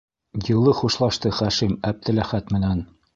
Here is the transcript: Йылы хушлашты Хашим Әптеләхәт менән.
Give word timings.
Йылы 0.45 0.71
хушлашты 0.79 1.31
Хашим 1.41 1.75
Әптеләхәт 1.91 2.51
менән. 2.57 2.83